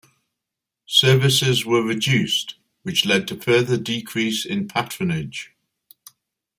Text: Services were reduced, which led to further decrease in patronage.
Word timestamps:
Services 0.87 1.63
were 1.63 1.83
reduced, 1.85 2.55
which 2.81 3.05
led 3.05 3.27
to 3.27 3.37
further 3.39 3.77
decrease 3.77 4.45
in 4.47 4.67
patronage. 4.67 5.51